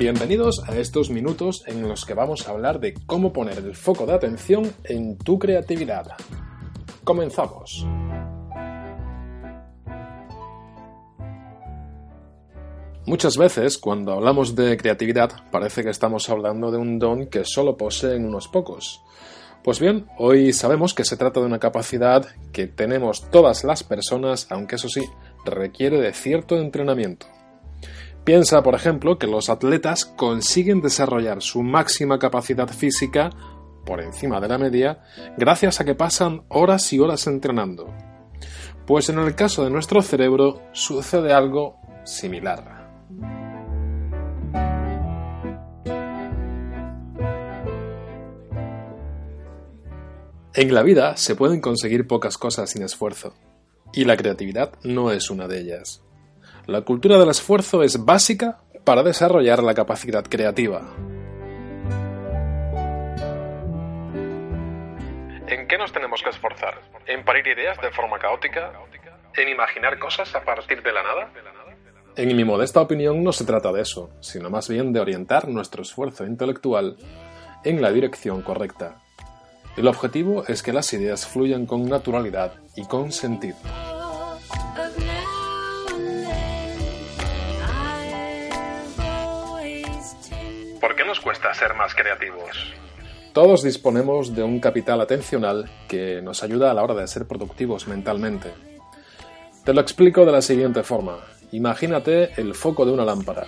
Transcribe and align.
Bienvenidos 0.00 0.62
a 0.66 0.78
estos 0.78 1.10
minutos 1.10 1.62
en 1.66 1.86
los 1.86 2.06
que 2.06 2.14
vamos 2.14 2.48
a 2.48 2.52
hablar 2.52 2.80
de 2.80 2.94
cómo 3.04 3.34
poner 3.34 3.58
el 3.58 3.76
foco 3.76 4.06
de 4.06 4.14
atención 4.14 4.72
en 4.84 5.18
tu 5.18 5.38
creatividad. 5.38 6.12
Comenzamos. 7.04 7.86
Muchas 13.04 13.36
veces, 13.36 13.76
cuando 13.76 14.12
hablamos 14.12 14.56
de 14.56 14.78
creatividad, 14.78 15.32
parece 15.50 15.82
que 15.82 15.90
estamos 15.90 16.30
hablando 16.30 16.70
de 16.70 16.78
un 16.78 16.98
don 16.98 17.26
que 17.26 17.44
solo 17.44 17.76
poseen 17.76 18.24
unos 18.24 18.48
pocos. 18.48 19.02
Pues 19.62 19.80
bien, 19.80 20.06
hoy 20.16 20.54
sabemos 20.54 20.94
que 20.94 21.04
se 21.04 21.18
trata 21.18 21.40
de 21.40 21.46
una 21.46 21.58
capacidad 21.58 22.26
que 22.52 22.66
tenemos 22.66 23.28
todas 23.30 23.64
las 23.64 23.84
personas, 23.84 24.46
aunque 24.48 24.76
eso 24.76 24.88
sí, 24.88 25.04
requiere 25.44 26.00
de 26.00 26.14
cierto 26.14 26.56
entrenamiento. 26.56 27.26
Piensa, 28.24 28.62
por 28.62 28.74
ejemplo, 28.74 29.18
que 29.18 29.26
los 29.26 29.48
atletas 29.48 30.04
consiguen 30.04 30.82
desarrollar 30.82 31.42
su 31.42 31.62
máxima 31.62 32.18
capacidad 32.18 32.68
física 32.68 33.30
por 33.84 34.00
encima 34.00 34.40
de 34.40 34.48
la 34.48 34.58
media 34.58 35.00
gracias 35.38 35.80
a 35.80 35.84
que 35.84 35.94
pasan 35.94 36.42
horas 36.48 36.92
y 36.92 37.00
horas 37.00 37.26
entrenando. 37.26 37.92
Pues 38.86 39.08
en 39.08 39.18
el 39.18 39.34
caso 39.34 39.64
de 39.64 39.70
nuestro 39.70 40.02
cerebro 40.02 40.60
sucede 40.72 41.32
algo 41.32 41.80
similar. 42.04 42.80
En 50.52 50.74
la 50.74 50.82
vida 50.82 51.16
se 51.16 51.36
pueden 51.36 51.60
conseguir 51.60 52.06
pocas 52.06 52.36
cosas 52.36 52.70
sin 52.70 52.82
esfuerzo, 52.82 53.34
y 53.92 54.04
la 54.04 54.16
creatividad 54.16 54.72
no 54.82 55.12
es 55.12 55.30
una 55.30 55.46
de 55.46 55.60
ellas. 55.60 56.02
La 56.66 56.82
cultura 56.82 57.18
del 57.18 57.30
esfuerzo 57.30 57.82
es 57.82 58.04
básica 58.04 58.60
para 58.84 59.02
desarrollar 59.02 59.62
la 59.62 59.74
capacidad 59.74 60.24
creativa. 60.24 60.82
¿En 65.46 65.66
qué 65.66 65.78
nos 65.78 65.92
tenemos 65.92 66.22
que 66.22 66.30
esforzar? 66.30 66.74
¿En 67.06 67.24
parir 67.24 67.46
ideas 67.46 67.80
de 67.80 67.90
forma 67.90 68.18
caótica? 68.18 68.72
¿En 69.36 69.48
imaginar 69.48 69.98
cosas 69.98 70.34
a 70.34 70.44
partir 70.44 70.82
de 70.82 70.92
la 70.92 71.02
nada? 71.02 71.32
En 72.16 72.36
mi 72.36 72.44
modesta 72.44 72.80
opinión 72.80 73.22
no 73.22 73.32
se 73.32 73.44
trata 73.44 73.72
de 73.72 73.82
eso, 73.82 74.10
sino 74.20 74.50
más 74.50 74.68
bien 74.68 74.92
de 74.92 75.00
orientar 75.00 75.48
nuestro 75.48 75.82
esfuerzo 75.82 76.24
intelectual 76.24 76.96
en 77.64 77.80
la 77.80 77.92
dirección 77.92 78.42
correcta 78.42 78.96
el 79.76 79.86
objetivo 79.86 80.44
es 80.46 80.62
que 80.62 80.72
las 80.72 80.92
ideas 80.92 81.26
fluyan 81.26 81.64
con 81.64 81.88
naturalidad 81.88 82.52
y 82.76 82.84
con 82.84 83.12
sentido. 83.12 83.56
¿Por 90.80 90.96
qué 90.96 91.04
nos 91.04 91.20
cuesta 91.20 91.52
ser 91.52 91.74
más 91.74 91.94
creativos? 91.94 92.74
Todos 93.34 93.62
disponemos 93.62 94.34
de 94.34 94.42
un 94.42 94.60
capital 94.60 95.00
atencional 95.00 95.70
que 95.86 96.22
nos 96.22 96.42
ayuda 96.42 96.70
a 96.70 96.74
la 96.74 96.82
hora 96.82 96.94
de 96.94 97.06
ser 97.06 97.28
productivos 97.28 97.86
mentalmente. 97.86 98.52
Te 99.64 99.74
lo 99.74 99.80
explico 99.82 100.24
de 100.24 100.32
la 100.32 100.40
siguiente 100.40 100.82
forma. 100.82 101.18
Imagínate 101.52 102.40
el 102.40 102.54
foco 102.54 102.86
de 102.86 102.92
una 102.92 103.04
lámpara. 103.04 103.46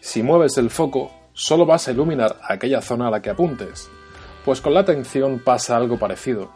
Si 0.00 0.22
mueves 0.22 0.58
el 0.58 0.70
foco, 0.70 1.12
solo 1.32 1.64
vas 1.64 1.86
a 1.86 1.92
iluminar 1.92 2.40
aquella 2.42 2.82
zona 2.82 3.06
a 3.06 3.10
la 3.10 3.22
que 3.22 3.30
apuntes, 3.30 3.88
pues 4.44 4.60
con 4.60 4.74
la 4.74 4.80
atención 4.80 5.38
pasa 5.38 5.76
algo 5.76 5.98
parecido. 5.98 6.50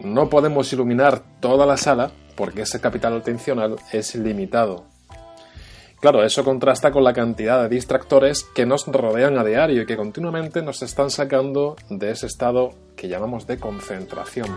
No 0.00 0.28
podemos 0.28 0.72
iluminar 0.72 1.22
toda 1.40 1.64
la 1.64 1.76
sala 1.76 2.10
porque 2.36 2.62
ese 2.62 2.80
capital 2.80 3.16
atencional 3.16 3.76
es 3.92 4.14
limitado. 4.16 4.97
Claro, 6.00 6.22
eso 6.22 6.44
contrasta 6.44 6.92
con 6.92 7.02
la 7.02 7.12
cantidad 7.12 7.62
de 7.62 7.68
distractores 7.68 8.44
que 8.44 8.66
nos 8.66 8.86
rodean 8.86 9.36
a 9.36 9.44
diario 9.44 9.82
y 9.82 9.86
que 9.86 9.96
continuamente 9.96 10.62
nos 10.62 10.82
están 10.82 11.10
sacando 11.10 11.76
de 11.90 12.10
ese 12.10 12.26
estado 12.26 12.70
que 12.96 13.08
llamamos 13.08 13.46
de 13.46 13.58
concentración. 13.58 14.48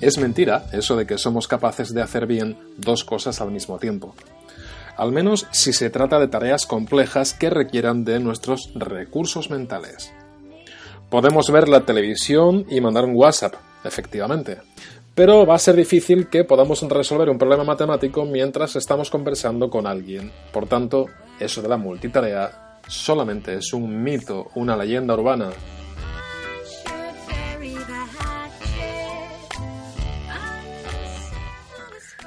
Es 0.00 0.16
mentira 0.16 0.64
eso 0.72 0.96
de 0.96 1.06
que 1.06 1.18
somos 1.18 1.46
capaces 1.46 1.92
de 1.92 2.00
hacer 2.00 2.26
bien 2.26 2.56
dos 2.78 3.04
cosas 3.04 3.40
al 3.42 3.50
mismo 3.50 3.78
tiempo 3.78 4.14
al 5.00 5.12
menos 5.12 5.46
si 5.50 5.72
se 5.72 5.88
trata 5.88 6.18
de 6.18 6.28
tareas 6.28 6.66
complejas 6.66 7.32
que 7.32 7.48
requieran 7.48 8.04
de 8.04 8.20
nuestros 8.20 8.70
recursos 8.74 9.48
mentales. 9.48 10.12
Podemos 11.08 11.50
ver 11.50 11.70
la 11.70 11.86
televisión 11.86 12.66
y 12.68 12.82
mandar 12.82 13.06
un 13.06 13.16
WhatsApp, 13.16 13.54
efectivamente, 13.82 14.58
pero 15.20 15.44
va 15.44 15.56
a 15.56 15.58
ser 15.58 15.76
difícil 15.76 16.30
que 16.30 16.44
podamos 16.44 16.80
resolver 16.88 17.28
un 17.28 17.36
problema 17.36 17.62
matemático 17.62 18.24
mientras 18.24 18.74
estamos 18.76 19.10
conversando 19.10 19.68
con 19.68 19.86
alguien. 19.86 20.32
Por 20.50 20.66
tanto, 20.66 21.08
eso 21.38 21.60
de 21.60 21.68
la 21.68 21.76
multitarea 21.76 22.78
solamente 22.88 23.52
es 23.52 23.74
un 23.74 24.02
mito, 24.02 24.50
una 24.54 24.74
leyenda 24.78 25.12
urbana. 25.12 25.50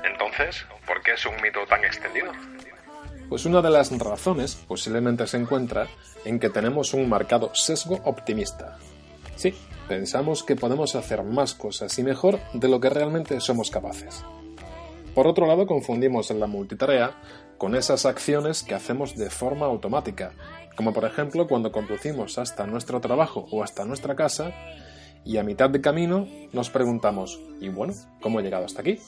Entonces, 0.03 0.63
¿por 0.85 1.01
qué 1.01 1.13
es 1.13 1.25
un 1.25 1.33
mito 1.41 1.61
tan 1.67 1.83
extendido? 1.83 2.31
Pues 3.27 3.45
una 3.45 3.63
de 3.63 3.71
las 3.71 3.89
razones 3.97 4.53
posiblemente 4.67 5.25
se 5.25 5.37
encuentra 5.37 5.87
en 6.25 6.39
que 6.39 6.51
tenemos 6.51 6.93
un 6.93 7.09
marcado 7.09 7.49
sesgo 7.55 8.01
optimista. 8.03 8.77
Sí, 9.35 9.53
pensamos 9.87 10.43
que 10.43 10.55
podemos 10.55 10.95
hacer 10.95 11.23
más 11.23 11.53
cosas 11.53 11.97
y 11.99 12.03
mejor 12.03 12.39
de 12.53 12.67
lo 12.67 12.79
que 12.79 12.89
realmente 12.89 13.39
somos 13.39 13.69
capaces. 13.69 14.23
Por 15.15 15.27
otro 15.27 15.45
lado, 15.45 15.67
confundimos 15.67 16.31
la 16.31 16.47
multitarea 16.47 17.15
con 17.57 17.75
esas 17.75 18.05
acciones 18.05 18.63
que 18.63 18.73
hacemos 18.73 19.15
de 19.15 19.29
forma 19.29 19.67
automática, 19.67 20.33
como 20.75 20.91
por 20.91 21.05
ejemplo 21.05 21.47
cuando 21.47 21.71
conducimos 21.71 22.37
hasta 22.37 22.65
nuestro 22.65 22.99
trabajo 22.99 23.47
o 23.51 23.63
hasta 23.63 23.85
nuestra 23.85 24.15
casa 24.15 24.51
y 25.23 25.37
a 25.37 25.43
mitad 25.43 25.69
de 25.69 25.81
camino 25.81 26.27
nos 26.51 26.69
preguntamos, 26.69 27.39
¿y 27.61 27.69
bueno, 27.69 27.93
cómo 28.21 28.39
he 28.39 28.43
llegado 28.43 28.65
hasta 28.65 28.81
aquí? 28.81 28.99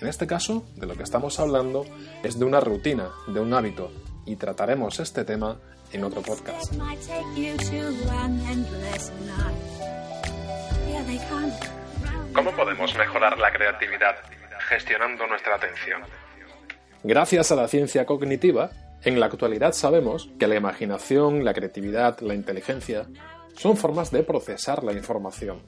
En 0.00 0.08
este 0.08 0.26
caso, 0.26 0.66
de 0.74 0.86
lo 0.86 0.94
que 0.94 1.04
estamos 1.04 1.40
hablando 1.40 1.86
es 2.22 2.38
de 2.38 2.44
una 2.44 2.60
rutina, 2.60 3.10
de 3.28 3.40
un 3.40 3.54
hábito, 3.54 3.90
y 4.26 4.36
trataremos 4.36 5.00
este 5.00 5.24
tema 5.24 5.58
en 5.92 6.04
otro 6.04 6.20
podcast. 6.20 6.74
¿Cómo 12.34 12.50
podemos 12.52 12.94
mejorar 12.96 13.38
la 13.38 13.52
creatividad 13.52 14.16
gestionando 14.68 15.26
nuestra 15.26 15.54
atención? 15.54 16.02
Gracias 17.02 17.52
a 17.52 17.56
la 17.56 17.68
ciencia 17.68 18.04
cognitiva, 18.04 18.70
en 19.02 19.20
la 19.20 19.26
actualidad 19.26 19.72
sabemos 19.72 20.28
que 20.38 20.46
la 20.46 20.56
imaginación, 20.56 21.44
la 21.44 21.54
creatividad, 21.54 22.18
la 22.20 22.34
inteligencia 22.34 23.06
son 23.54 23.76
formas 23.76 24.10
de 24.10 24.22
procesar 24.22 24.82
la 24.82 24.92
información 24.92 25.62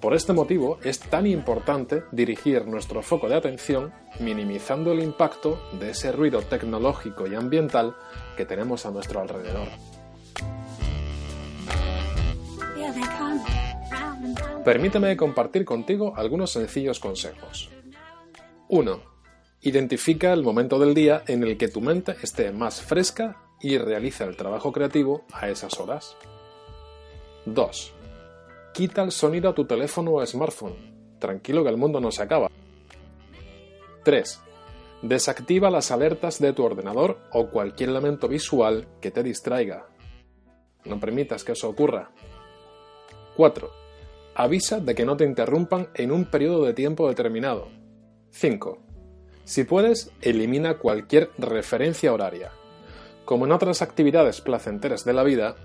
por 0.00 0.14
este 0.14 0.32
motivo 0.32 0.78
es 0.82 0.98
tan 0.98 1.26
importante 1.26 2.04
dirigir 2.10 2.66
nuestro 2.66 3.02
foco 3.02 3.28
de 3.28 3.36
atención 3.36 3.92
minimizando 4.18 4.92
el 4.92 5.02
impacto 5.02 5.60
de 5.78 5.90
ese 5.90 6.10
ruido 6.10 6.40
tecnológico 6.42 7.26
y 7.26 7.34
ambiental 7.34 7.94
que 8.36 8.46
tenemos 8.46 8.86
a 8.86 8.90
nuestro 8.90 9.20
alrededor. 9.20 9.68
Permíteme 14.64 15.16
compartir 15.16 15.64
contigo 15.64 16.14
algunos 16.16 16.50
sencillos 16.50 16.98
consejos. 16.98 17.70
1. 18.68 19.00
Identifica 19.62 20.32
el 20.32 20.42
momento 20.42 20.78
del 20.78 20.94
día 20.94 21.22
en 21.26 21.42
el 21.42 21.58
que 21.58 21.68
tu 21.68 21.80
mente 21.80 22.16
esté 22.22 22.52
más 22.52 22.80
fresca 22.80 23.36
y 23.60 23.76
realiza 23.76 24.24
el 24.24 24.36
trabajo 24.36 24.72
creativo 24.72 25.24
a 25.32 25.48
esas 25.48 25.78
horas. 25.78 26.16
2 27.44 27.99
Quita 28.80 29.02
el 29.02 29.12
sonido 29.12 29.50
a 29.50 29.54
tu 29.54 29.66
teléfono 29.66 30.12
o 30.12 30.26
smartphone. 30.26 31.18
Tranquilo 31.18 31.62
que 31.62 31.68
el 31.68 31.76
mundo 31.76 32.00
no 32.00 32.10
se 32.10 32.22
acaba. 32.22 32.48
3. 34.04 34.40
Desactiva 35.02 35.68
las 35.68 35.90
alertas 35.90 36.38
de 36.38 36.54
tu 36.54 36.64
ordenador 36.64 37.18
o 37.30 37.50
cualquier 37.50 37.90
elemento 37.90 38.26
visual 38.26 38.88
que 39.02 39.10
te 39.10 39.22
distraiga. 39.22 39.86
No 40.86 40.98
permitas 40.98 41.44
que 41.44 41.52
eso 41.52 41.68
ocurra. 41.68 42.10
4. 43.36 43.70
Avisa 44.36 44.80
de 44.80 44.94
que 44.94 45.04
no 45.04 45.14
te 45.14 45.26
interrumpan 45.26 45.90
en 45.92 46.10
un 46.10 46.24
periodo 46.24 46.64
de 46.64 46.72
tiempo 46.72 47.06
determinado. 47.06 47.68
5. 48.30 48.78
Si 49.44 49.64
puedes, 49.64 50.10
elimina 50.22 50.78
cualquier 50.78 51.32
referencia 51.36 52.14
horaria. 52.14 52.50
Como 53.26 53.44
en 53.44 53.52
otras 53.52 53.82
actividades 53.82 54.40
placenteras 54.40 55.04
de 55.04 55.12
la 55.12 55.22
vida, 55.22 55.56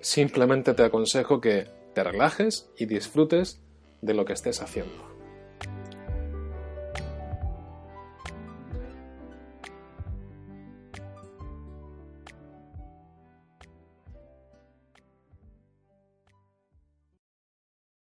simplemente 0.00 0.72
te 0.72 0.84
aconsejo 0.84 1.42
que 1.42 1.83
te 1.94 2.04
relajes 2.04 2.68
y 2.76 2.86
disfrutes 2.86 3.60
de 4.02 4.14
lo 4.14 4.24
que 4.24 4.32
estés 4.32 4.60
haciendo. 4.60 5.13